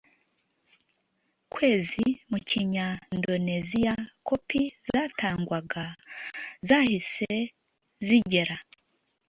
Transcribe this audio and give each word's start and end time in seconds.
kwezi 1.53 2.05
mu 2.29 2.39
kinyandoneziya 2.49 3.93
Kopi 4.27 4.61
zatangwaga 4.89 5.85
zahise 6.67 7.31
zigera 8.07 8.55